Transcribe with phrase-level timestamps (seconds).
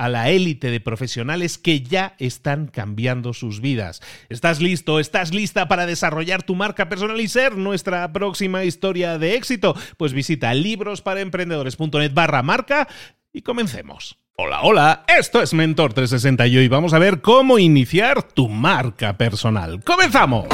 [0.00, 4.00] a la élite de profesionales que ya están cambiando sus vidas.
[4.30, 4.98] ¿Estás listo?
[4.98, 9.76] ¿Estás lista para desarrollar tu marca personal y ser nuestra próxima historia de éxito?
[9.98, 12.88] Pues visita librosparaemprendedores.net barra marca
[13.30, 14.16] y comencemos.
[14.36, 19.18] Hola, hola, esto es Mentor 360 y hoy vamos a ver cómo iniciar tu marca
[19.18, 19.84] personal.
[19.84, 20.46] ¡Comenzamos!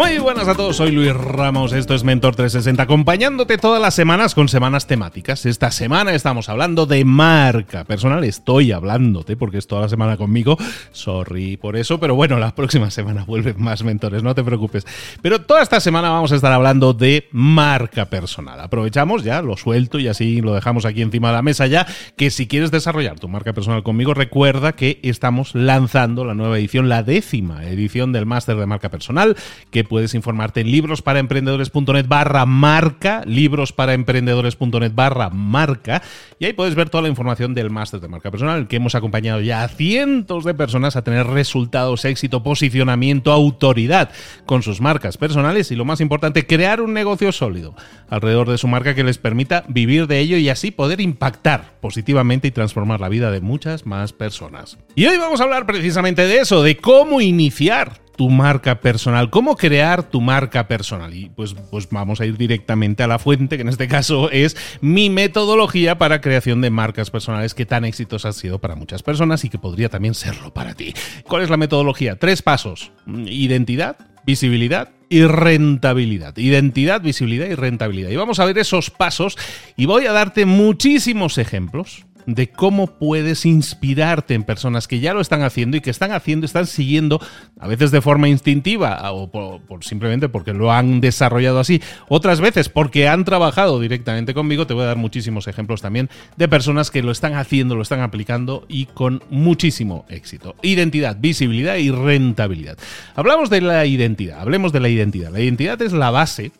[0.00, 4.34] Muy buenas a todos, soy Luis Ramos, esto es Mentor 360, acompañándote todas las semanas
[4.34, 5.44] con semanas temáticas.
[5.44, 10.56] Esta semana estamos hablando de marca personal, estoy hablándote porque es toda la semana conmigo,
[10.92, 14.86] sorry por eso, pero bueno, la próxima semana vuelven más mentores, no te preocupes.
[15.20, 18.58] Pero toda esta semana vamos a estar hablando de marca personal.
[18.58, 21.86] Aprovechamos ya, lo suelto y así lo dejamos aquí encima de la mesa ya,
[22.16, 26.88] que si quieres desarrollar tu marca personal conmigo, recuerda que estamos lanzando la nueva edición,
[26.88, 29.36] la décima edición del máster de marca personal,
[29.70, 36.00] que puedes informarte en librosparaemprendedores.net barra marca, librosparaemprendedores.net barra marca,
[36.38, 39.40] y ahí puedes ver toda la información del máster de marca personal, que hemos acompañado
[39.40, 44.10] ya a cientos de personas a tener resultados, éxito, posicionamiento, autoridad
[44.46, 47.74] con sus marcas personales y lo más importante, crear un negocio sólido
[48.08, 52.46] alrededor de su marca que les permita vivir de ello y así poder impactar positivamente
[52.46, 54.78] y transformar la vida de muchas más personas.
[54.94, 59.56] Y hoy vamos a hablar precisamente de eso, de cómo iniciar tu marca personal, cómo
[59.56, 61.14] crear tu marca personal.
[61.14, 64.58] Y pues, pues vamos a ir directamente a la fuente, que en este caso es
[64.82, 69.42] mi metodología para creación de marcas personales que tan exitosa ha sido para muchas personas
[69.46, 70.92] y que podría también serlo para ti.
[71.24, 72.16] ¿Cuál es la metodología?
[72.16, 72.92] Tres pasos.
[73.06, 76.36] Identidad, visibilidad y rentabilidad.
[76.36, 78.10] Identidad, visibilidad y rentabilidad.
[78.10, 79.38] Y vamos a ver esos pasos
[79.78, 82.04] y voy a darte muchísimos ejemplos
[82.34, 86.46] de cómo puedes inspirarte en personas que ya lo están haciendo y que están haciendo,
[86.46, 87.20] están siguiendo,
[87.58, 92.68] a veces de forma instintiva o por, simplemente porque lo han desarrollado así, otras veces
[92.68, 94.66] porque han trabajado directamente conmigo.
[94.66, 98.00] Te voy a dar muchísimos ejemplos también de personas que lo están haciendo, lo están
[98.00, 100.54] aplicando y con muchísimo éxito.
[100.62, 102.78] Identidad, visibilidad y rentabilidad.
[103.14, 105.30] Hablamos de la identidad, hablemos de la identidad.
[105.30, 106.52] La identidad es la base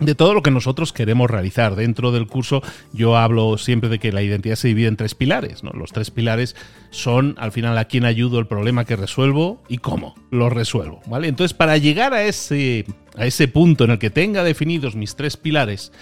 [0.00, 1.76] de todo lo que nosotros queremos realizar.
[1.76, 5.62] Dentro del curso yo hablo siempre de que la identidad se divide en tres pilares.
[5.62, 5.70] ¿no?
[5.70, 6.56] Los tres pilares
[6.90, 11.00] son al final a quién ayudo, el problema que resuelvo y cómo lo resuelvo.
[11.06, 11.28] ¿vale?
[11.28, 12.84] Entonces, para llegar a ese,
[13.16, 15.92] a ese punto en el que tenga definidos mis tres pilares,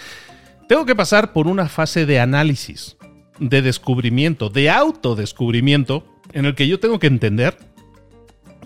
[0.67, 2.97] tengo que pasar por una fase de análisis,
[3.39, 7.57] de descubrimiento, de autodescubrimiento, en el que yo tengo que entender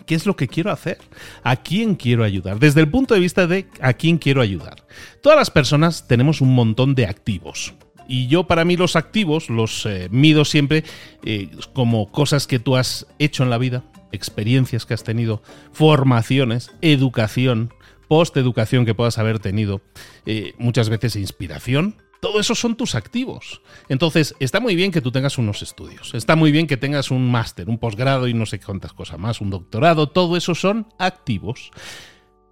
[0.06, 0.98] qué es lo que quiero hacer,
[1.44, 4.86] a quién quiero ayudar, desde el punto de vista de a quién quiero ayudar.
[5.22, 7.74] Todas las personas tenemos un montón de activos.
[8.08, 10.84] Y yo para mí los activos los eh, mido siempre
[11.24, 15.42] eh, como cosas que tú has hecho en la vida, experiencias que has tenido,
[15.72, 17.74] formaciones, educación,
[18.08, 19.82] post-educación que puedas haber tenido,
[20.26, 23.62] eh, muchas veces inspiración, todo eso son tus activos.
[23.88, 27.30] Entonces, está muy bien que tú tengas unos estudios, está muy bien que tengas un
[27.30, 31.70] máster, un posgrado y no sé cuántas cosas más, un doctorado, todo eso son activos.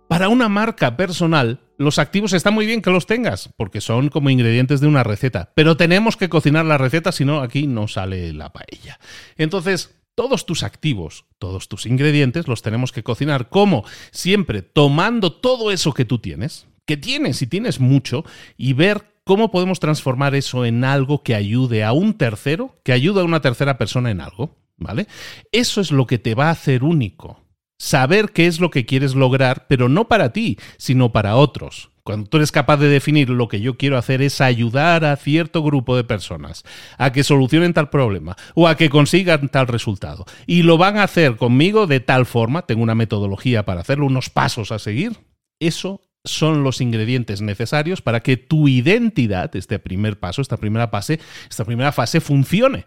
[0.08, 4.30] Para una marca personal, los activos están muy bien que los tengas, porque son como
[4.30, 8.32] ingredientes de una receta, pero tenemos que cocinar la receta, si no, aquí no sale
[8.32, 9.00] la paella.
[9.38, 15.72] Entonces, todos tus activos, todos tus ingredientes los tenemos que cocinar como siempre tomando todo
[15.72, 18.24] eso que tú tienes, que tienes y tienes mucho
[18.56, 23.22] y ver cómo podemos transformar eso en algo que ayude a un tercero, que ayude
[23.22, 25.08] a una tercera persona en algo, ¿vale?
[25.52, 27.40] Eso es lo que te va a hacer único.
[27.80, 31.90] Saber qué es lo que quieres lograr, pero no para ti, sino para otros.
[32.04, 35.64] Cuando tú eres capaz de definir lo que yo quiero hacer es ayudar a cierto
[35.64, 36.64] grupo de personas
[36.98, 40.26] a que solucionen tal problema o a que consigan tal resultado.
[40.46, 44.30] Y lo van a hacer conmigo de tal forma, tengo una metodología para hacerlo, unos
[44.30, 45.18] pasos a seguir.
[45.62, 51.20] Eso son los ingredientes necesarios para que tu identidad, este primer paso, esta primera fase,
[51.50, 52.86] esta primera fase funcione.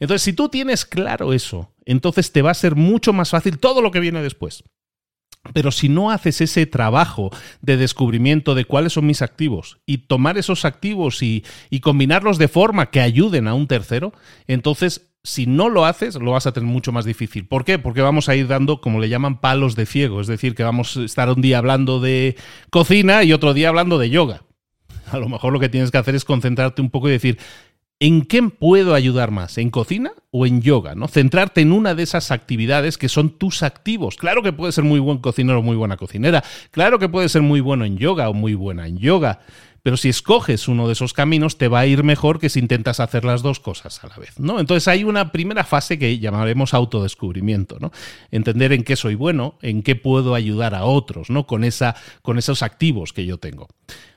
[0.00, 3.82] Entonces, si tú tienes claro eso, entonces te va a ser mucho más fácil todo
[3.82, 4.64] lo que viene después.
[5.52, 7.30] Pero si no haces ese trabajo
[7.60, 11.44] de descubrimiento de cuáles son mis activos y tomar esos activos y,
[11.80, 14.12] combinarlos de forma que ayuden a un tercero,
[14.46, 17.46] entonces si no lo haces, lo vas a tener mucho más difícil.
[17.46, 17.78] ¿Por qué?
[17.78, 20.20] Porque vamos a ir dando, como le llaman, palos de ciego.
[20.20, 22.36] Es decir, que vamos a estar un día hablando de
[22.70, 24.42] cocina y otro día hablando de yoga.
[25.10, 27.38] A lo mejor lo que tienes que hacer es concentrarte un poco y decir,
[28.04, 29.58] ¿En qué puedo ayudar más?
[29.58, 30.96] ¿En cocina o en yoga?
[30.96, 31.06] ¿no?
[31.06, 34.16] Centrarte en una de esas actividades que son tus activos.
[34.16, 36.42] Claro que puedes ser muy buen cocinero o muy buena cocinera.
[36.72, 39.38] Claro que puedes ser muy bueno en yoga o muy buena en yoga.
[39.82, 43.00] Pero si escoges uno de esos caminos, te va a ir mejor que si intentas
[43.00, 44.38] hacer las dos cosas a la vez.
[44.38, 44.60] ¿no?
[44.60, 47.78] Entonces hay una primera fase que llamaremos autodescubrimiento.
[47.80, 47.90] ¿no?
[48.30, 51.46] Entender en qué soy bueno, en qué puedo ayudar a otros, ¿no?
[51.46, 53.68] con, esa, con esos activos que yo tengo.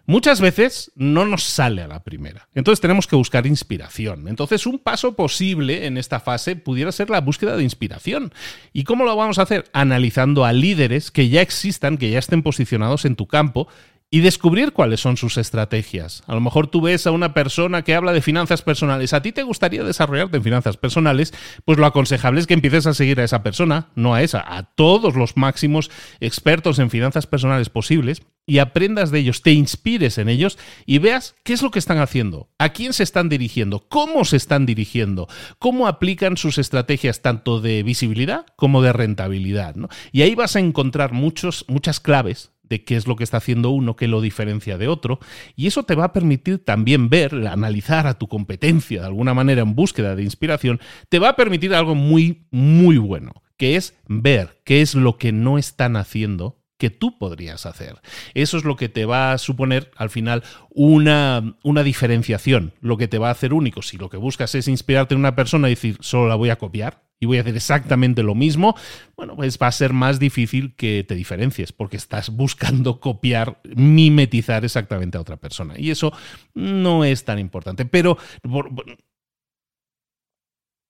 [0.07, 2.47] Muchas veces no nos sale a la primera.
[2.53, 4.27] Entonces tenemos que buscar inspiración.
[4.27, 8.31] Entonces un paso posible en esta fase pudiera ser la búsqueda de inspiración.
[8.71, 9.65] ¿Y cómo lo vamos a hacer?
[9.73, 13.67] Analizando a líderes que ya existan, que ya estén posicionados en tu campo
[14.15, 16.23] y descubrir cuáles son sus estrategias.
[16.25, 19.11] A lo mejor tú ves a una persona que habla de finanzas personales.
[19.11, 21.33] ¿A ti te gustaría desarrollarte en finanzas personales?
[21.65, 24.63] Pues lo aconsejable es que empieces a seguir a esa persona, no a esa, a
[24.63, 25.91] todos los máximos
[26.21, 31.35] expertos en finanzas personales posibles y aprendas de ellos, te inspires en ellos y veas
[31.43, 35.27] qué es lo que están haciendo, a quién se están dirigiendo, cómo se están dirigiendo,
[35.59, 39.75] cómo aplican sus estrategias tanto de visibilidad como de rentabilidad.
[40.13, 43.69] Y ahí vas a encontrar muchos, muchas claves de qué es lo que está haciendo
[43.69, 45.19] uno que lo diferencia de otro,
[45.55, 49.61] y eso te va a permitir también ver, analizar a tu competencia de alguna manera
[49.61, 50.79] en búsqueda de inspiración,
[51.09, 55.31] te va a permitir algo muy, muy bueno, que es ver qué es lo que
[55.31, 58.01] no están haciendo que tú podrías hacer.
[58.33, 63.07] Eso es lo que te va a suponer al final una, una, diferenciación, lo que
[63.07, 63.81] te va a hacer único.
[63.81, 66.57] Si lo que buscas es inspirarte en una persona y decir, solo la voy a
[66.57, 68.75] copiar, y voy a hacer exactamente lo mismo,
[69.15, 74.65] bueno, pues va a ser más difícil que te diferencies, porque estás buscando copiar, mimetizar
[74.65, 75.75] exactamente a otra persona.
[75.77, 76.13] Y eso
[76.53, 77.85] no es tan importante.
[77.85, 78.17] Pero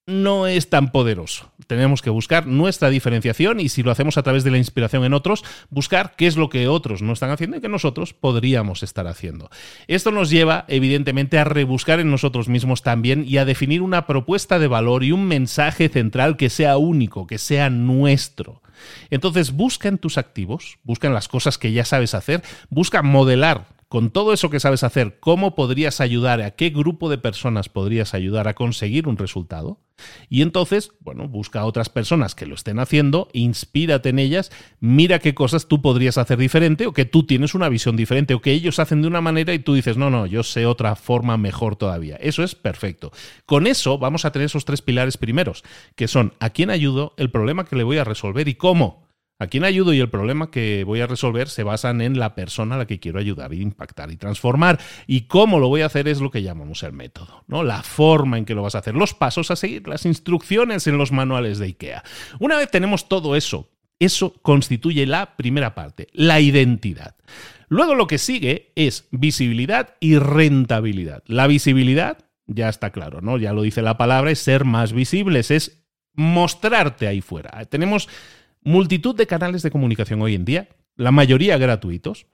[0.06, 1.50] no es tan poderoso.
[1.66, 5.14] Tenemos que buscar nuestra diferenciación y si lo hacemos a través de la inspiración en
[5.14, 9.08] otros, buscar qué es lo que otros no están haciendo y que nosotros podríamos estar
[9.08, 9.50] haciendo.
[9.88, 14.60] Esto nos lleva, evidentemente, a rebuscar en nosotros mismos también y a definir una propuesta
[14.60, 18.62] de valor y un mensaje central que sea único, que sea nuestro.
[19.10, 23.75] Entonces, busca en tus activos, busca en las cosas que ya sabes hacer, busca modelar
[23.88, 26.42] con todo eso que sabes hacer, ¿cómo podrías ayudar?
[26.42, 29.80] ¿A qué grupo de personas podrías ayudar a conseguir un resultado?
[30.28, 34.50] Y entonces, bueno, busca a otras personas que lo estén haciendo, inspírate en ellas,
[34.80, 38.40] mira qué cosas tú podrías hacer diferente o que tú tienes una visión diferente o
[38.40, 41.36] que ellos hacen de una manera y tú dices, no, no, yo sé otra forma
[41.36, 42.16] mejor todavía.
[42.16, 43.12] Eso es perfecto.
[43.46, 45.62] Con eso vamos a tener esos tres pilares primeros,
[45.94, 49.05] que son a quién ayudo, el problema que le voy a resolver y cómo.
[49.38, 52.74] A quién ayudo y el problema que voy a resolver se basan en la persona
[52.74, 54.80] a la que quiero ayudar, impactar y transformar.
[55.06, 57.62] Y cómo lo voy a hacer es lo que llamamos el método, ¿no?
[57.62, 60.96] La forma en que lo vas a hacer, los pasos a seguir, las instrucciones en
[60.96, 62.02] los manuales de IKEA.
[62.40, 67.16] Una vez tenemos todo eso, eso constituye la primera parte, la identidad.
[67.68, 71.22] Luego lo que sigue es visibilidad y rentabilidad.
[71.26, 73.36] La visibilidad, ya está claro, ¿no?
[73.36, 75.82] Ya lo dice la palabra, es ser más visibles, es
[76.14, 77.64] mostrarte ahí fuera.
[77.66, 78.08] Tenemos
[78.66, 82.26] multitud de canales de comunicación hoy en día, la mayoría gratuitos,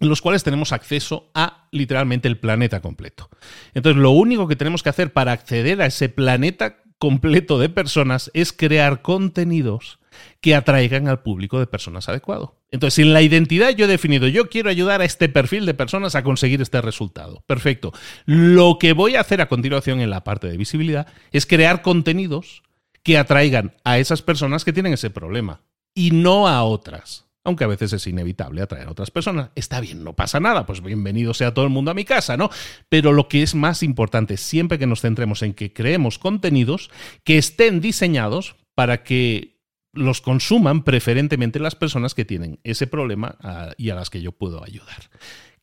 [0.00, 3.30] en los cuales tenemos acceso a literalmente el planeta completo.
[3.72, 8.30] Entonces, lo único que tenemos que hacer para acceder a ese planeta completo de personas
[8.34, 10.00] es crear contenidos
[10.40, 12.56] que atraigan al público de personas adecuado.
[12.72, 16.16] Entonces, en la identidad yo he definido, yo quiero ayudar a este perfil de personas
[16.16, 17.44] a conseguir este resultado.
[17.46, 17.92] Perfecto.
[18.24, 22.64] Lo que voy a hacer a continuación en la parte de visibilidad es crear contenidos
[23.02, 25.62] que atraigan a esas personas que tienen ese problema
[25.94, 27.26] y no a otras.
[27.44, 29.50] Aunque a veces es inevitable atraer a otras personas.
[29.56, 32.50] Está bien, no pasa nada, pues bienvenido sea todo el mundo a mi casa, ¿no?
[32.88, 36.90] Pero lo que es más importante, siempre que nos centremos en que creemos contenidos
[37.24, 39.60] que estén diseñados para que
[39.92, 44.32] los consuman preferentemente las personas que tienen ese problema ah, y a las que yo
[44.32, 45.10] puedo ayudar.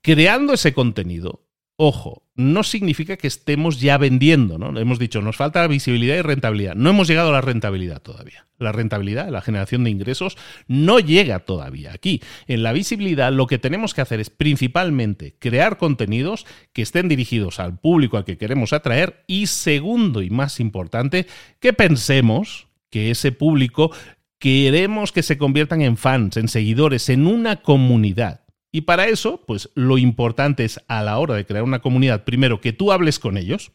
[0.02, 4.80] Creando ese contenido, ojo, no significa que estemos ya vendiendo, ¿no?
[4.80, 6.74] Hemos dicho, nos falta visibilidad y rentabilidad.
[6.74, 8.48] No hemos llegado a la rentabilidad todavía.
[8.58, 12.22] La rentabilidad, la generación de ingresos, no llega todavía aquí.
[12.48, 17.60] En la visibilidad lo que tenemos que hacer es principalmente crear contenidos que estén dirigidos
[17.60, 21.28] al público al que queremos atraer y segundo y más importante,
[21.60, 23.92] que pensemos que ese público
[24.40, 28.46] queremos que se conviertan en fans, en seguidores, en una comunidad.
[28.72, 32.62] Y para eso, pues lo importante es a la hora de crear una comunidad, primero
[32.62, 33.72] que tú hables con ellos,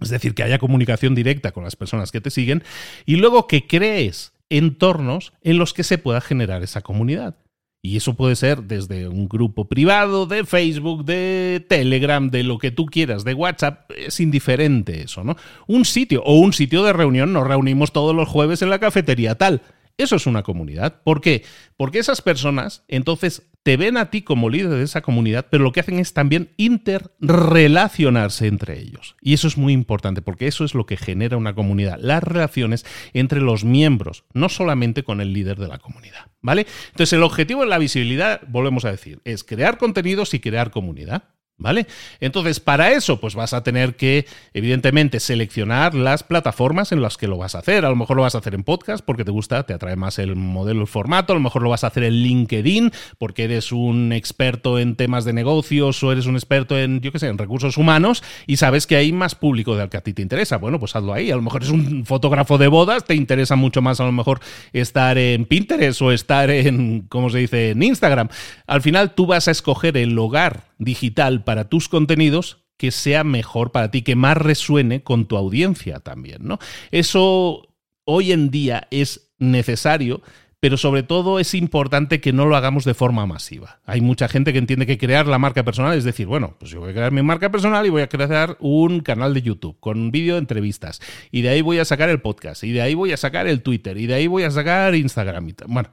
[0.00, 2.62] es decir, que haya comunicación directa con las personas que te siguen,
[3.06, 7.36] y luego que crees entornos en los que se pueda generar esa comunidad.
[7.82, 12.70] Y eso puede ser desde un grupo privado, de Facebook, de Telegram, de lo que
[12.70, 15.36] tú quieras, de WhatsApp, es indiferente eso, ¿no?
[15.66, 19.34] Un sitio o un sitio de reunión, nos reunimos todos los jueves en la cafetería
[19.34, 19.60] tal.
[19.96, 21.02] Eso es una comunidad.
[21.02, 21.44] ¿Por qué?
[21.76, 25.72] Porque esas personas entonces te ven a ti como líder de esa comunidad, pero lo
[25.72, 29.16] que hacen es también interrelacionarse entre ellos.
[29.22, 32.84] Y eso es muy importante porque eso es lo que genera una comunidad, las relaciones
[33.14, 36.26] entre los miembros, no solamente con el líder de la comunidad.
[36.42, 36.66] ¿Vale?
[36.90, 41.24] Entonces el objetivo de la visibilidad, volvemos a decir, es crear contenidos y crear comunidad.
[41.56, 41.86] ¿Vale?
[42.18, 47.28] Entonces, para eso, pues vas a tener que, evidentemente, seleccionar las plataformas en las que
[47.28, 47.84] lo vas a hacer.
[47.84, 50.18] A lo mejor lo vas a hacer en podcast porque te gusta, te atrae más
[50.18, 51.32] el modelo, el formato.
[51.32, 55.24] A lo mejor lo vas a hacer en LinkedIn porque eres un experto en temas
[55.24, 58.88] de negocios o eres un experto en, yo qué sé, en recursos humanos y sabes
[58.88, 60.56] que hay más público del que a ti te interesa.
[60.56, 61.30] Bueno, pues hazlo ahí.
[61.30, 64.40] A lo mejor es un fotógrafo de bodas, te interesa mucho más a lo mejor
[64.72, 68.28] estar en Pinterest o estar en, ¿cómo se dice?, en Instagram.
[68.66, 73.70] Al final tú vas a escoger el hogar digital para tus contenidos que sea mejor
[73.70, 76.58] para ti, que más resuene con tu audiencia también, ¿no?
[76.90, 77.68] Eso
[78.04, 80.22] hoy en día es necesario,
[80.60, 83.80] pero sobre todo es importante que no lo hagamos de forma masiva.
[83.84, 86.80] Hay mucha gente que entiende que crear la marca personal es decir, bueno, pues yo
[86.80, 90.10] voy a crear mi marca personal y voy a crear un canal de YouTube con
[90.10, 91.00] vídeo de entrevistas,
[91.30, 93.62] y de ahí voy a sacar el podcast, y de ahí voy a sacar el
[93.62, 95.52] Twitter, y de ahí voy a sacar Instagram.
[95.66, 95.90] Bueno,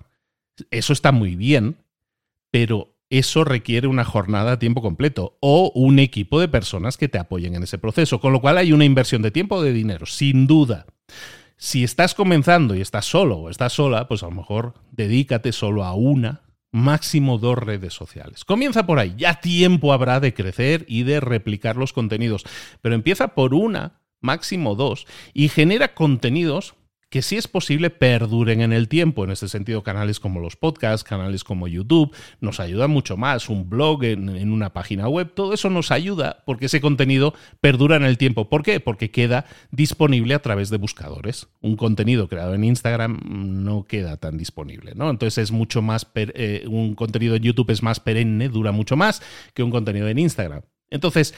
[0.70, 1.76] eso está muy bien,
[2.50, 7.20] pero eso requiere una jornada a tiempo completo o un equipo de personas que te
[7.20, 10.06] apoyen en ese proceso, con lo cual hay una inversión de tiempo o de dinero,
[10.06, 10.86] sin duda.
[11.58, 15.84] Si estás comenzando y estás solo o estás sola, pues a lo mejor dedícate solo
[15.84, 16.42] a una,
[16.72, 18.46] máximo dos redes sociales.
[18.46, 22.46] Comienza por ahí, ya tiempo habrá de crecer y de replicar los contenidos,
[22.82, 26.76] pero empieza por una, máximo dos, y genera contenidos
[27.12, 29.26] que si es posible perduren en el tiempo.
[29.26, 33.50] En ese sentido, canales como los podcasts, canales como YouTube, nos ayuda mucho más.
[33.50, 38.04] Un blog en, una página web, todo eso nos ayuda porque ese contenido perdura en
[38.04, 38.48] el tiempo.
[38.48, 38.80] ¿Por qué?
[38.80, 41.50] Porque queda disponible a través de buscadores.
[41.60, 45.10] Un contenido creado en Instagram no queda tan disponible, ¿no?
[45.10, 49.22] Entonces es mucho más, eh, un contenido en YouTube es más perenne, dura mucho más
[49.54, 50.62] que un contenido en Instagram.
[50.90, 51.34] Entonces,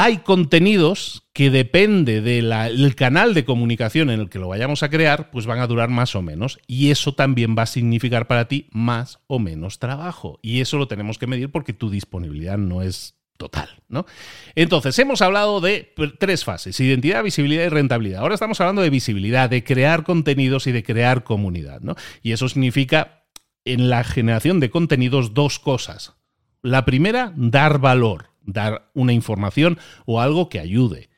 [0.00, 5.32] hay contenidos que depende del canal de comunicación en el que lo vayamos a crear,
[5.32, 6.60] pues van a durar más o menos.
[6.68, 10.38] Y eso también va a significar para ti más o menos trabajo.
[10.40, 14.06] Y eso lo tenemos que medir porque tu disponibilidad no es total, ¿no?
[14.54, 18.20] Entonces, hemos hablado de tres fases, identidad, visibilidad y rentabilidad.
[18.20, 21.96] Ahora estamos hablando de visibilidad, de crear contenidos y de crear comunidad, ¿no?
[22.22, 23.24] Y eso significa
[23.64, 26.14] en la generación de contenidos dos cosas.
[26.62, 31.10] La primera, dar valor dar una información o algo que ayude.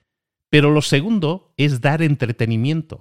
[0.50, 2.98] Pero lo segundo es dar entretenimiento.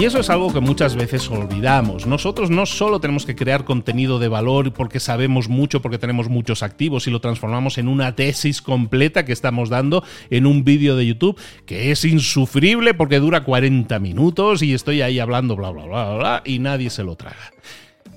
[0.00, 2.06] Y eso es algo que muchas veces olvidamos.
[2.06, 6.62] Nosotros no solo tenemos que crear contenido de valor porque sabemos mucho, porque tenemos muchos
[6.62, 11.06] activos y lo transformamos en una tesis completa que estamos dando en un vídeo de
[11.06, 16.14] YouTube que es insufrible porque dura 40 minutos y estoy ahí hablando bla bla bla
[16.14, 17.52] bla y nadie se lo traga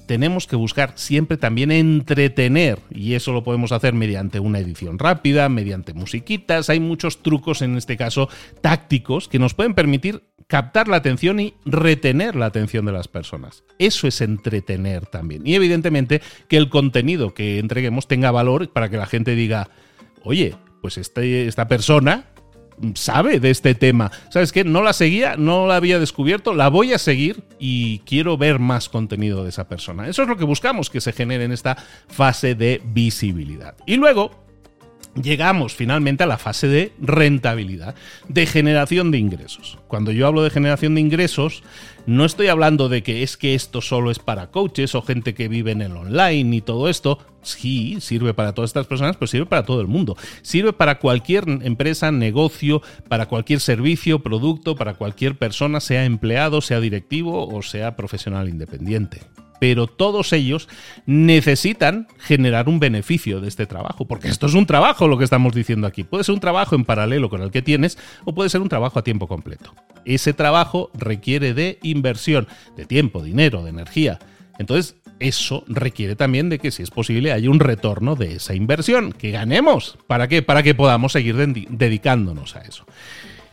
[0.05, 5.49] tenemos que buscar siempre también entretener y eso lo podemos hacer mediante una edición rápida,
[5.49, 8.29] mediante musiquitas, hay muchos trucos en este caso
[8.61, 13.63] tácticos que nos pueden permitir captar la atención y retener la atención de las personas.
[13.79, 18.97] Eso es entretener también y evidentemente que el contenido que entreguemos tenga valor para que
[18.97, 19.69] la gente diga,
[20.23, 22.32] oye, pues este, esta persona
[22.95, 24.11] sabe de este tema.
[24.29, 24.63] ¿Sabes qué?
[24.63, 28.89] No la seguía, no la había descubierto, la voy a seguir y quiero ver más
[28.89, 30.07] contenido de esa persona.
[30.07, 31.77] Eso es lo que buscamos que se genere en esta
[32.07, 33.75] fase de visibilidad.
[33.85, 34.42] Y luego,
[35.21, 37.95] llegamos finalmente a la fase de rentabilidad,
[38.27, 39.77] de generación de ingresos.
[39.87, 41.63] Cuando yo hablo de generación de ingresos,
[42.05, 45.47] no estoy hablando de que es que esto solo es para coaches o gente que
[45.47, 47.19] vive en el online y todo esto.
[47.41, 50.17] Sí, sirve para todas estas personas, pero sirve para todo el mundo.
[50.41, 56.79] Sirve para cualquier empresa, negocio, para cualquier servicio, producto, para cualquier persona, sea empleado, sea
[56.79, 59.21] directivo o sea profesional independiente
[59.63, 60.67] pero todos ellos
[61.05, 65.55] necesitan generar un beneficio de este trabajo, porque esto es un trabajo lo que estamos
[65.55, 66.03] diciendo aquí.
[66.03, 68.99] Puede ser un trabajo en paralelo con el que tienes o puede ser un trabajo
[68.99, 69.73] a tiempo completo.
[70.03, 74.19] Ese trabajo requiere de inversión, de tiempo, dinero, de energía.
[74.59, 79.13] Entonces, eso requiere también de que, si es posible, haya un retorno de esa inversión,
[79.13, 79.97] que ganemos.
[80.07, 80.41] ¿Para qué?
[80.41, 82.85] Para que podamos seguir dedicándonos a eso.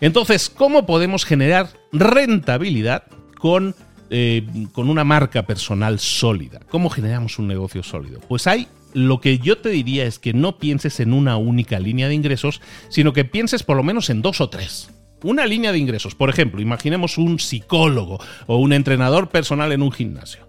[0.00, 3.05] Entonces, ¿cómo podemos generar rentabilidad
[3.38, 3.76] con
[4.11, 6.61] eh, con una marca personal sólida.
[6.69, 8.21] ¿Cómo generamos un negocio sólido?
[8.29, 12.09] Pues hay lo que yo te diría es que no pienses en una única línea
[12.09, 14.90] de ingresos, sino que pienses por lo menos en dos o tres.
[15.23, 19.93] Una línea de ingresos, por ejemplo, imaginemos un psicólogo o un entrenador personal en un
[19.93, 20.49] gimnasio.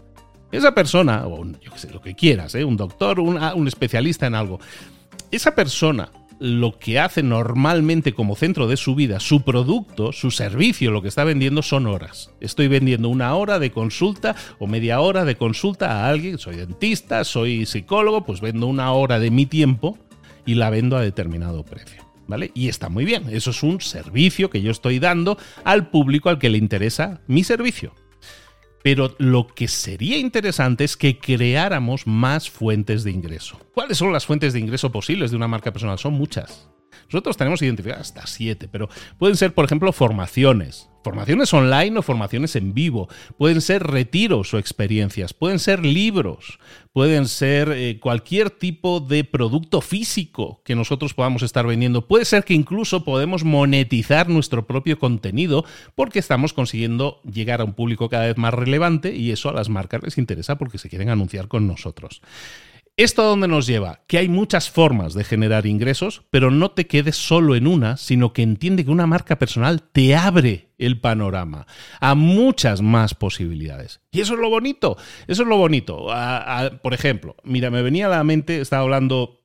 [0.52, 2.66] Esa persona, o yo sé, lo que quieras, ¿eh?
[2.66, 4.60] un doctor, un especialista en algo,
[5.30, 10.90] esa persona lo que hace normalmente como centro de su vida, su producto, su servicio,
[10.90, 12.32] lo que está vendiendo son horas.
[12.40, 17.24] Estoy vendiendo una hora de consulta o media hora de consulta a alguien, soy dentista,
[17.26, 20.00] soy psicólogo, pues vendo una hora de mi tiempo
[20.44, 22.04] y la vendo a determinado precio.
[22.26, 22.50] ¿Vale?
[22.56, 26.40] Y está muy bien, eso es un servicio que yo estoy dando al público al
[26.40, 27.94] que le interesa mi servicio.
[28.84, 33.60] Pero lo que sería interesante es que creáramos más fuentes de ingreso.
[33.74, 36.00] ¿Cuáles son las fuentes de ingreso posibles de una marca personal?
[36.00, 36.70] Son muchas.
[37.12, 40.90] Nosotros tenemos identificadas hasta siete, pero pueden ser, por ejemplo, formaciones.
[41.04, 43.10] Formaciones online o formaciones en vivo.
[43.38, 45.34] Pueden ser retiros o experiencias.
[45.34, 46.60] Pueden ser libros.
[46.94, 52.06] Pueden ser eh, cualquier tipo de producto físico que nosotros podamos estar vendiendo.
[52.06, 55.64] Puede ser que incluso podemos monetizar nuestro propio contenido
[55.96, 59.70] porque estamos consiguiendo llegar a un público cada vez más relevante y eso a las
[59.70, 62.22] marcas les interesa porque se quieren anunciar con nosotros.
[63.02, 64.02] ¿Esto a dónde nos lleva?
[64.06, 68.32] Que hay muchas formas de generar ingresos, pero no te quedes solo en una, sino
[68.32, 71.66] que entiende que una marca personal te abre el panorama
[72.00, 74.02] a muchas más posibilidades.
[74.12, 76.10] Y eso es lo bonito, eso es lo bonito.
[76.84, 79.42] por ejemplo, mira, me venía a la mente, estaba hablando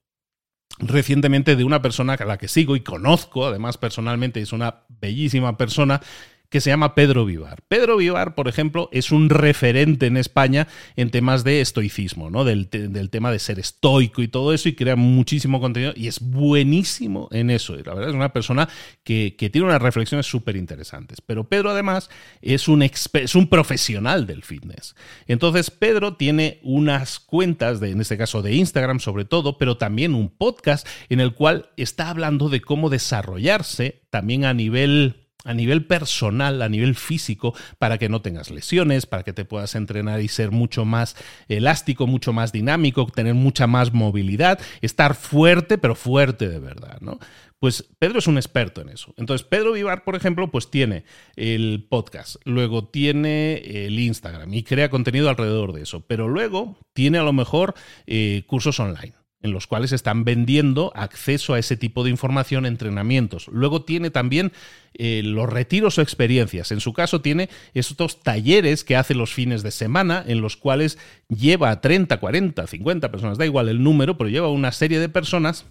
[0.79, 5.57] recientemente de una persona a la que sigo y conozco, además personalmente es una bellísima
[5.57, 6.03] persona,
[6.51, 7.63] que se llama Pedro Vivar.
[7.69, 12.45] Pedro Vivar, por ejemplo, es un referente en España en temas de estoicismo, ¿no?
[12.45, 12.69] Del,
[13.11, 17.51] tema de ser estoico y todo eso, y crea muchísimo contenido y es buenísimo en
[17.51, 17.79] eso.
[17.79, 18.69] Y la verdad es una persona
[19.05, 21.21] que, tiene unas reflexiones súper interesantes.
[21.21, 22.11] Pero Pedro, además,
[22.43, 24.95] es un, es un profesional del fitness.
[25.27, 30.15] Entonces, Pedro tiene unas cuentas, de, en este caso de Instagram sobre todo, pero también
[30.15, 35.87] un podcast en el cual está hablando de cómo desarrollarse también a nivel a nivel
[35.87, 40.29] personal, a nivel físico, para que no tengas lesiones, para que te puedas entrenar y
[40.29, 41.17] ser mucho más
[41.49, 47.19] elástico, mucho más dinámico, tener mucha más movilidad, estar fuerte, pero fuerte de verdad, ¿no?
[47.59, 49.15] Pues Pedro es un experto en eso.
[49.17, 51.05] Entonces, Pedro Vivar, por ejemplo, pues tiene
[51.37, 57.19] el podcast, luego tiene el Instagram y crea contenido alrededor de eso, pero luego tiene
[57.19, 57.75] a lo mejor
[58.07, 59.15] eh, cursos online
[59.47, 63.49] en los cuales están vendiendo acceso a ese tipo de información, entrenamientos.
[63.49, 64.53] Luego tiene también
[64.95, 66.73] eh, los retiros o experiencias.
[66.73, 70.99] En su caso tiene estos talleres que hace los fines de semana en los cuales
[71.29, 75.09] lleva a 30, 40, 50 personas, da igual el número, pero lleva una serie de
[75.09, 75.65] personas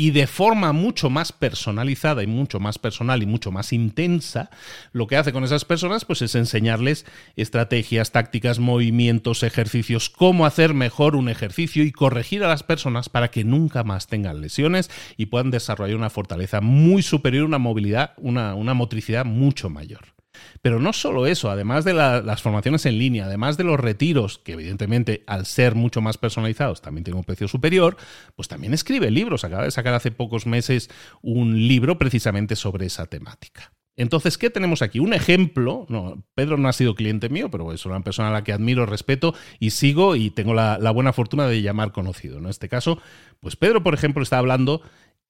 [0.00, 4.48] y de forma mucho más personalizada y mucho más personal y mucho más intensa,
[4.92, 7.04] lo que hace con esas personas pues es enseñarles
[7.36, 13.30] estrategias, tácticas, movimientos, ejercicios, cómo hacer mejor un ejercicio y corregir a las personas para
[13.30, 18.54] que nunca más tengan lesiones y puedan desarrollar una fortaleza muy superior, una movilidad, una,
[18.54, 20.19] una motricidad mucho mayor.
[20.62, 24.52] Pero no solo eso, además de las formaciones en línea, además de los retiros, que
[24.52, 27.96] evidentemente al ser mucho más personalizados también tienen un precio superior,
[28.36, 29.44] pues también escribe libros.
[29.44, 30.90] Acaba de sacar hace pocos meses
[31.22, 33.72] un libro precisamente sobre esa temática.
[33.96, 34.98] Entonces, ¿qué tenemos aquí?
[34.98, 35.86] Un ejemplo,
[36.34, 39.34] Pedro no ha sido cliente mío, pero es una persona a la que admiro, respeto
[39.58, 42.38] y sigo y tengo la buena fortuna de llamar conocido.
[42.38, 42.98] En este caso,
[43.40, 44.80] pues Pedro, por ejemplo, está hablando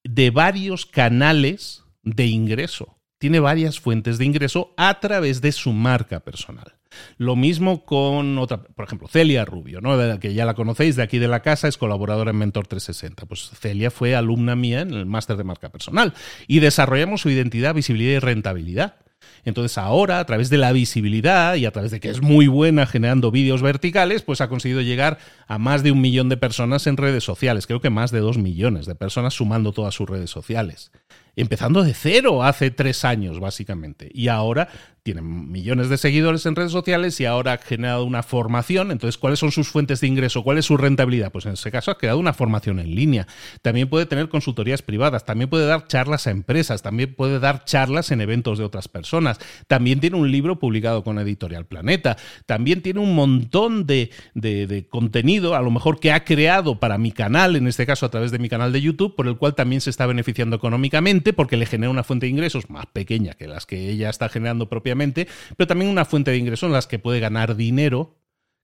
[0.04, 6.20] de varios canales de ingreso tiene varias fuentes de ingreso a través de su marca
[6.20, 6.72] personal.
[7.18, 10.18] Lo mismo con otra, por ejemplo, Celia Rubio, ¿no?
[10.18, 13.26] que ya la conocéis de aquí de la casa, es colaboradora en Mentor 360.
[13.26, 16.14] Pues Celia fue alumna mía en el máster de marca personal
[16.48, 18.96] y desarrollamos su identidad, visibilidad y rentabilidad.
[19.44, 22.86] Entonces ahora, a través de la visibilidad y a través de que es muy buena
[22.86, 26.96] generando vídeos verticales, pues ha conseguido llegar a más de un millón de personas en
[26.96, 27.66] redes sociales.
[27.66, 30.90] Creo que más de dos millones de personas sumando todas sus redes sociales
[31.36, 34.10] empezando de cero hace tres años, básicamente.
[34.12, 34.68] Y ahora
[35.02, 38.90] tienen millones de seguidores en redes sociales y ahora ha generado una formación.
[38.90, 40.42] Entonces, ¿cuáles son sus fuentes de ingreso?
[40.42, 41.32] ¿Cuál es su rentabilidad?
[41.32, 43.26] Pues en ese caso ha creado una formación en línea.
[43.62, 48.10] También puede tener consultorías privadas, también puede dar charlas a empresas, también puede dar charlas
[48.10, 49.38] en eventos de otras personas.
[49.66, 52.16] También tiene un libro publicado con Editorial Planeta.
[52.44, 57.12] También tiene un montón de, de contenido, a lo mejor que ha creado para mi
[57.12, 59.80] canal, en este caso a través de mi canal de YouTube, por el cual también
[59.80, 63.66] se está beneficiando económicamente porque le genera una fuente de ingresos más pequeña que las
[63.66, 67.20] que ella está generando propiamente pero también una fuente de ingresos en las que puede
[67.20, 68.16] ganar dinero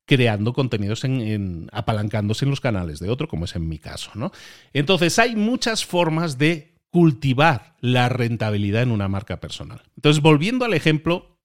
[0.06, 4.30] creando contenidos en, apalancándose en los canales de otro, como es en mi caso, ¿no?
[4.72, 9.82] Entonces hay muchas formas de cultivar la rentabilidad en una marca personal.
[9.96, 11.36] Entonces, volviendo al ejemplo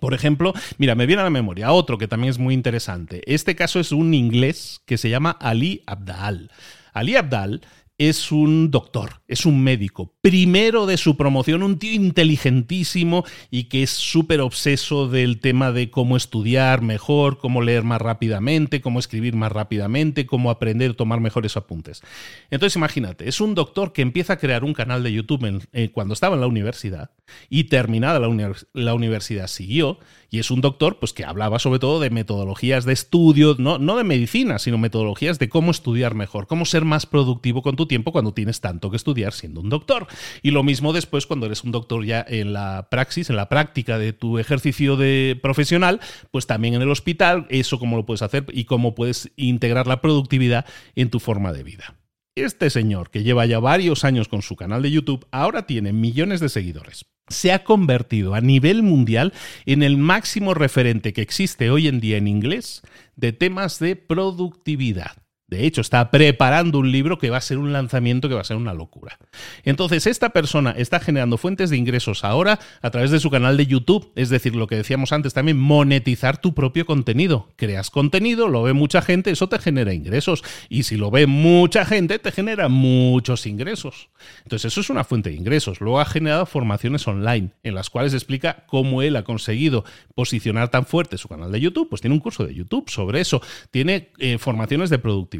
[0.00, 3.22] por ejemplo, mira, me viene a la memoria otro que también es muy interesante.
[3.24, 6.50] Este caso es un inglés que se llama Ali Abdal.
[6.92, 7.62] Ali Abdal
[7.98, 10.14] es un doctor, es un médico.
[10.20, 15.90] Primero de su promoción, un tío inteligentísimo y que es súper obseso del tema de
[15.90, 21.56] cómo estudiar mejor, cómo leer más rápidamente, cómo escribir más rápidamente, cómo aprender tomar mejores
[21.56, 22.02] apuntes.
[22.50, 26.14] Entonces imagínate, es un doctor que empieza a crear un canal de YouTube eh, cuando
[26.14, 27.10] estaba en la universidad
[27.50, 29.98] y terminada la, universidad siguió
[30.30, 33.96] y es un doctor pues que hablaba sobre todo de metodologías de estudio, no, no
[33.96, 38.12] de medicina, sino metodologías de cómo estudiar mejor, cómo ser más productivo con tu tiempo
[38.12, 40.06] cuando tienes tanto que estudiar siendo un doctor.
[40.42, 43.98] Y lo mismo después cuando eres un doctor ya en la praxis, en la práctica
[43.98, 48.46] de tu ejercicio de profesional, pues también en el hospital, eso cómo lo puedes hacer
[48.52, 51.94] y cómo puedes integrar la productividad en tu forma de vida.
[52.34, 56.38] Este señor, que lleva ya varios años con su canal de YouTube, ahora tiene millones
[56.38, 57.06] de seguidores.
[57.28, 59.32] Se ha convertido a nivel mundial
[59.66, 62.82] en el máximo referente que existe hoy en día en inglés
[63.16, 65.27] de temas de productividad.
[65.48, 68.44] De hecho, está preparando un libro que va a ser un lanzamiento que va a
[68.44, 69.18] ser una locura.
[69.64, 73.66] Entonces, esta persona está generando fuentes de ingresos ahora a través de su canal de
[73.66, 74.12] YouTube.
[74.14, 77.48] Es decir, lo que decíamos antes también, monetizar tu propio contenido.
[77.56, 80.44] Creas contenido, lo ve mucha gente, eso te genera ingresos.
[80.68, 84.10] Y si lo ve mucha gente, te genera muchos ingresos.
[84.42, 85.80] Entonces, eso es una fuente de ingresos.
[85.80, 90.84] Luego ha generado formaciones online en las cuales explica cómo él ha conseguido posicionar tan
[90.84, 91.88] fuerte su canal de YouTube.
[91.88, 93.40] Pues tiene un curso de YouTube sobre eso.
[93.70, 95.37] Tiene eh, formaciones de productividad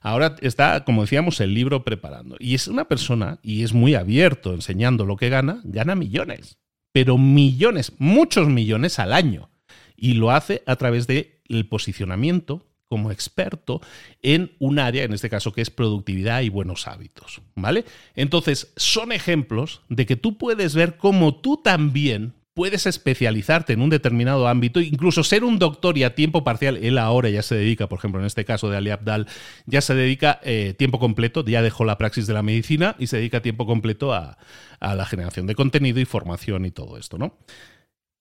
[0.00, 2.36] Ahora está, como decíamos, el libro preparando.
[2.38, 6.58] Y es una persona, y es muy abierto enseñando lo que gana, gana millones.
[6.92, 9.50] Pero millones, muchos millones al año.
[9.96, 13.80] Y lo hace a través del posicionamiento como experto
[14.22, 17.84] en un área, en este caso que es productividad y buenos hábitos, ¿vale?
[18.14, 23.88] Entonces, son ejemplos de que tú puedes ver cómo tú también puedes especializarte en un
[23.88, 26.76] determinado ámbito, incluso ser un doctor y a tiempo parcial.
[26.78, 29.28] Él ahora ya se dedica, por ejemplo, en este caso de Ali Abdal,
[29.66, 33.18] ya se dedica eh, tiempo completo, ya dejó la praxis de la medicina y se
[33.18, 34.38] dedica tiempo completo a,
[34.80, 37.38] a la generación de contenido y formación y todo esto, ¿no?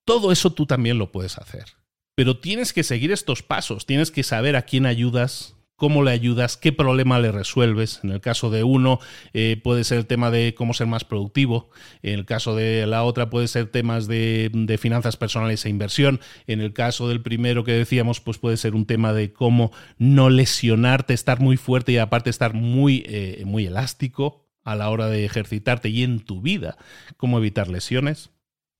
[0.05, 1.65] Todo eso tú también lo puedes hacer.
[2.13, 6.57] Pero tienes que seguir estos pasos, tienes que saber a quién ayudas, cómo le ayudas,
[6.57, 8.01] qué problema le resuelves.
[8.03, 8.99] En el caso de uno
[9.33, 11.69] eh, puede ser el tema de cómo ser más productivo,
[12.01, 16.61] en el caso de la otra puede ser temas de, finanzas personales e inversión, en
[16.61, 21.13] el caso del primero que decíamos pues puede ser un tema de cómo no lesionarte,
[21.13, 25.89] estar muy fuerte y aparte estar muy, eh, muy elástico a la hora de ejercitarte
[25.89, 26.75] y en tu vida,
[27.17, 28.31] cómo evitar lesiones.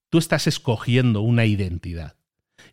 [0.10, 2.16] Tú estás escogiendo una identidad.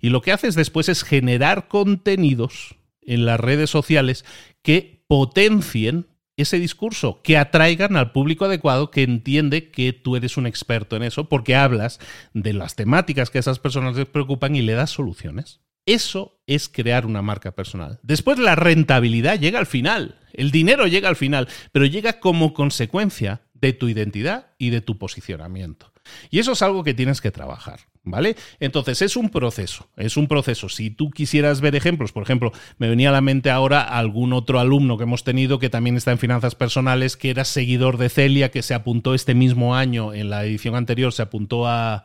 [0.01, 4.25] Y lo que haces después es generar contenidos en las redes sociales
[4.63, 10.47] que potencien ese discurso, que atraigan al público adecuado que entiende que tú eres un
[10.47, 12.01] experto en eso, porque hablas
[12.33, 15.61] de las temáticas que a esas personas les preocupan y le das soluciones.
[15.87, 18.01] Eso es crear una marca personal.
[18.03, 23.43] Después la rentabilidad llega al final, el dinero llega al final, pero llega como consecuencia
[23.53, 25.94] de tu identidad y de tu posicionamiento.
[26.31, 27.81] Y eso es algo que tienes que trabajar.
[28.07, 28.37] ¿Vale?
[28.61, 30.69] Entonces es un proceso, es un proceso.
[30.69, 34.61] Si tú quisieras ver ejemplos, por ejemplo, me venía a la mente ahora algún otro
[34.61, 38.51] alumno que hemos tenido que también está en finanzas personales, que era seguidor de Celia,
[38.51, 42.05] que se apuntó este mismo año, en la edición anterior, se apuntó a,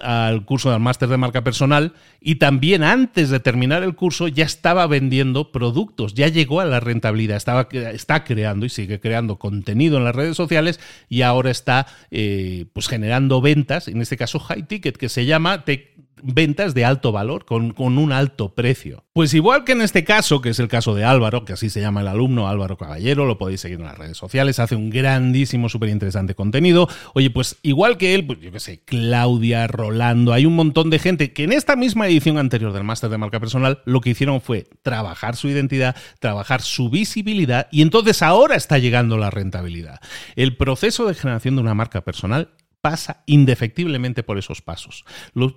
[0.00, 4.44] al curso del máster de marca personal y también antes de terminar el curso ya
[4.44, 9.98] estaba vendiendo productos, ya llegó a la rentabilidad, estaba, está creando y sigue creando contenido
[9.98, 14.66] en las redes sociales y ahora está eh, pues generando ventas, en este caso high
[14.66, 19.04] ticket, que se llama, te, ventas de alto valor, con, con, un alto precio.
[19.12, 21.80] Pues igual que en este caso, que es el caso de Álvaro, que así se
[21.80, 25.68] llama el alumno Álvaro Caballero, lo podéis seguir en las redes sociales, hace un grandísimo,
[25.68, 26.88] súper interesante contenido.
[27.14, 30.98] Oye, pues igual que él, pues yo qué sé, Claudia, Rolando, hay un montón de
[30.98, 34.40] gente que en esta misma edición anterior del máster de marca personal lo que hicieron
[34.40, 40.00] fue trabajar su identidad, trabajar su visibilidad y entonces ahora está llegando la rentabilidad.
[40.34, 42.50] El proceso de generación de una marca personal
[42.86, 45.04] pasa indefectiblemente por esos pasos.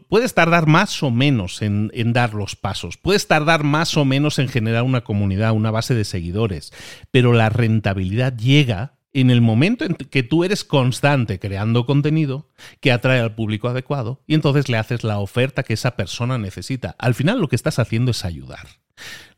[0.07, 4.39] puedes tardar más o menos en, en, dar los pasos, puedes tardar más o menos
[4.39, 6.73] en generar una comunidad, una base de seguidores,
[7.11, 12.91] pero la rentabilidad llega en el momento en que tú eres constante creando contenido que
[12.91, 16.95] atrae al público adecuado y entonces le haces la oferta que esa persona necesita.
[16.97, 18.65] Al final lo que estás haciendo es ayudar.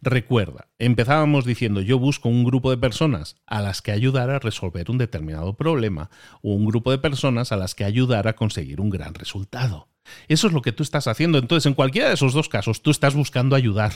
[0.02, 4.90] Recuerda, empezábamos diciendo yo busco un grupo de personas a las que ayudar a resolver
[4.90, 6.10] un determinado problema
[6.42, 9.90] o un grupo de personas a las que ayudar a conseguir un gran resultado.
[10.28, 11.38] Eso es lo que tú estás haciendo.
[11.38, 13.94] Entonces, en cualquiera de esos dos casos, tú estás buscando ayudar.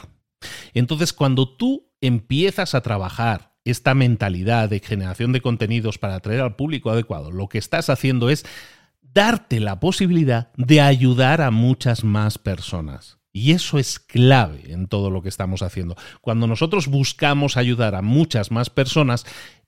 [0.74, 6.56] Entonces, cuando tú empiezas a trabajar esta mentalidad de generación de contenidos para atraer al
[6.56, 8.46] público adecuado, lo que estás haciendo es
[9.02, 13.18] darte la posibilidad de ayudar a muchas más personas.
[13.36, 15.98] Y eso es clave en todo lo que estamos haciendo.
[16.22, 19.26] Cuando nosotros buscamos ayudar a muchas más personas,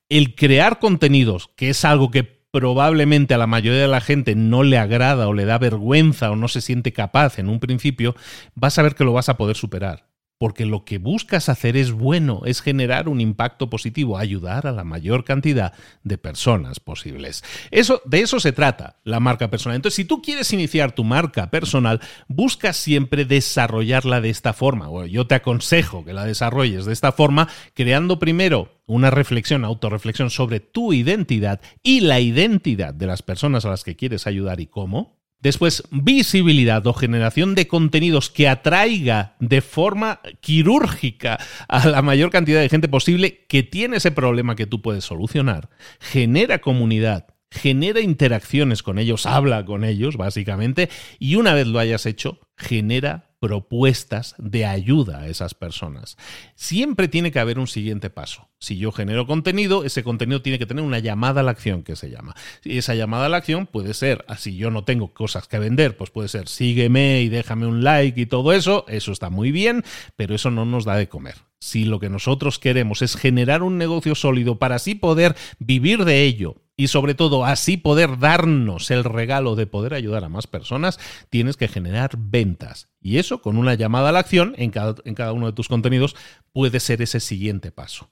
[0.08, 4.64] el crear contenidos, que es algo que probablemente a la mayoría de la gente no
[4.64, 8.16] le agrada o le da vergüenza o no se siente capaz en un principio,
[8.56, 11.92] vas a ver que lo vas a poder superar porque lo que buscas hacer es
[11.92, 15.74] bueno, es generar un impacto positivo, ayudar a la mayor cantidad
[16.04, 17.44] de personas posibles.
[17.72, 19.76] Eso, de eso se trata la marca personal.
[19.76, 24.90] Entonces, si tú quieres iniciar tu marca personal, busca siempre desarrollarla de esta forma.
[25.08, 30.60] yo te aconsejo que la desarrolles de esta forma, creando primero una reflexión, autorreflexión sobre
[30.60, 35.17] tu identidad y la identidad de las personas a las que quieres ayudar y cómo.
[35.40, 42.60] Después, visibilidad o generación de contenidos que atraiga de forma quirúrgica a la mayor cantidad
[42.60, 45.70] de gente posible que tiene ese problema que tú puedes solucionar.
[46.00, 52.08] Genera comunidad, genera interacciones con ellos, habla con ellos, básicamente, y una vez lo hayas
[52.08, 56.18] hecho, genera propuestas de ayuda a esas personas.
[56.56, 58.50] Siempre tiene que haber un siguiente paso.
[58.60, 61.96] Si yo genero contenido, ese contenido tiene que tener una llamada a la acción que
[61.96, 62.36] se llama.
[62.64, 65.96] Y esa llamada a la acción puede ser, así yo no tengo cosas que vender,
[65.96, 69.84] pues puede ser sígueme y déjame un like y todo eso, eso está muy bien,
[70.16, 71.36] pero eso no nos da de comer.
[71.60, 76.24] Si lo que nosotros queremos es generar un negocio sólido para así poder vivir de
[76.24, 81.00] ello, y sobre todo así poder darnos el regalo de poder ayudar a más personas,
[81.32, 82.90] tienes que generar ventas.
[83.02, 85.68] Y eso, con una llamada a la acción en cada, en cada uno de tus
[85.68, 86.16] contenidos,
[86.54, 88.12] puede ser ese siguiente paso.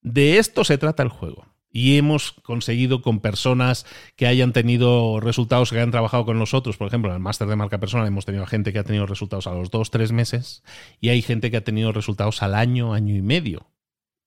[0.00, 1.46] De esto se trata el juego.
[1.74, 6.88] Y hemos conseguido con personas que hayan tenido resultados, que hayan trabajado con nosotros, por
[6.88, 9.54] ejemplo, en el máster de marca personal hemos tenido gente que ha tenido resultados a
[9.54, 10.62] los dos, tres meses
[11.00, 13.70] y hay gente que ha tenido resultados al año, año y medio.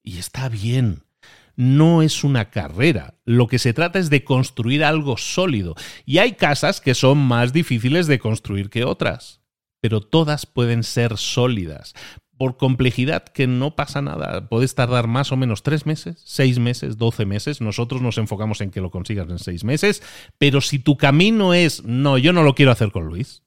[0.01, 1.04] Y está bien
[1.55, 3.15] no es una carrera.
[3.25, 5.75] Lo que se trata es de construir algo sólido.
[6.05, 9.41] Y hay casas que son más difíciles de construir que otras,
[9.81, 11.93] pero todas pueden ser sólidas.
[12.37, 16.97] Por complejidad que no pasa nada, puedes tardar más o menos tres meses, seis meses,
[16.97, 17.61] doce meses.
[17.61, 20.03] Nosotros nos enfocamos en que lo consigas en seis meses,
[20.37, 23.43] pero si tu camino es, no, yo no lo quiero hacer con Luis,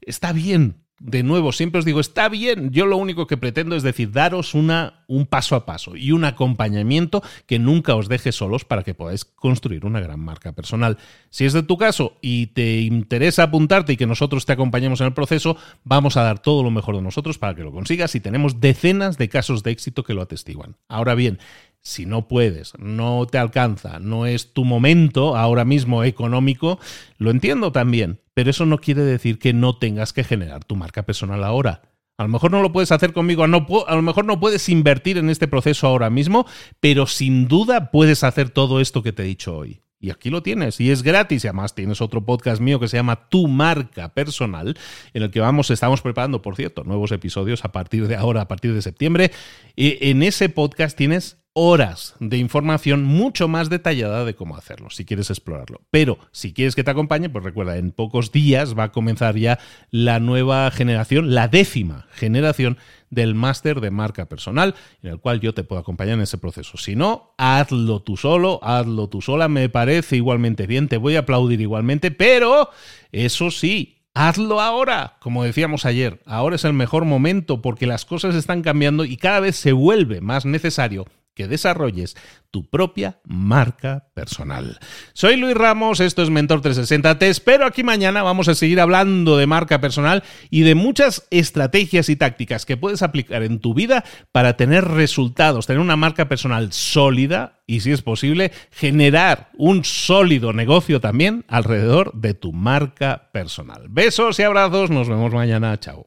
[0.00, 3.82] está bien, de nuevo, siempre os digo, está bien, yo lo único que pretendo es
[3.82, 8.64] decir, daros una, un paso a paso y un acompañamiento que nunca os deje solos
[8.64, 10.98] para que podáis construir una gran marca personal.
[11.30, 15.08] Si es de tu caso y te interesa apuntarte y que nosotros te acompañemos en
[15.08, 18.20] el proceso, vamos a dar todo lo mejor de nosotros para que lo consigas y
[18.20, 20.76] tenemos decenas de casos de éxito que lo atestiguan.
[20.88, 21.38] Ahora bien,
[21.84, 26.80] si no puedes, no te alcanza, no es tu momento ahora mismo económico,
[27.18, 31.04] lo entiendo también, pero eso no quiere decir que no tengas que generar tu marca
[31.04, 31.82] personal ahora.
[32.16, 35.28] A lo mejor no lo puedes hacer conmigo, a, lo mejor no puedes invertir en
[35.28, 36.46] este proceso ahora mismo,
[36.80, 39.83] pero sin duda puedes hacer todo esto que te he dicho hoy.
[40.04, 41.44] Y aquí lo tienes, y es gratis.
[41.44, 44.76] Y además tienes otro podcast mío que se llama Tu Marca Personal,
[45.14, 48.48] en el que vamos, estamos preparando, por cierto, nuevos episodios a partir de ahora, a
[48.48, 49.30] partir de septiembre.
[49.74, 55.06] Y en ese podcast tienes horas de información mucho más detallada de cómo hacerlo, si
[55.06, 55.80] quieres explorarlo.
[55.90, 59.58] Pero si quieres que te acompañe, pues recuerda, en pocos días va a comenzar ya
[59.90, 62.76] la nueva generación, la décima generación
[63.14, 66.76] del máster de marca personal, en el cual yo te puedo acompañar en ese proceso.
[66.76, 71.20] Si no, hazlo tú solo, hazlo tú sola, me parece igualmente bien, te voy a
[71.20, 72.70] aplaudir igualmente, pero
[73.12, 78.36] eso sí, Hazlo ahora, como decíamos ayer, ahora es el mejor momento porque las cosas
[78.36, 82.16] están cambiando y cada vez se vuelve más necesario que desarrolles
[82.50, 84.78] tu propia marca personal.
[85.12, 87.18] Soy Luis Ramos, esto es Mentor 360.
[87.18, 88.22] Te espero aquí mañana.
[88.22, 93.02] Vamos a seguir hablando de marca personal y de muchas estrategias y tácticas que puedes
[93.02, 98.02] aplicar en tu vida para tener resultados, tener una marca personal sólida y, si es
[98.02, 103.86] posible, generar un sólido negocio también alrededor de tu marca personal.
[103.88, 104.90] Besos y abrazos.
[104.90, 105.78] Nos vemos mañana.
[105.80, 106.06] Chao.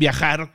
[0.00, 0.54] viajar